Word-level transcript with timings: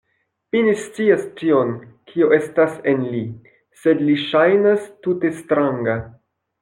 Mi 0.53 0.61
ne 0.67 0.71
scias 0.83 1.25
tion, 1.41 1.73
kio 2.11 2.31
estas 2.37 2.73
en 2.93 3.03
li; 3.11 3.21
sed 3.83 4.03
li 4.09 4.17
ŝajnas 4.25 4.89
tute 5.09 5.33
stranga. 5.43 5.99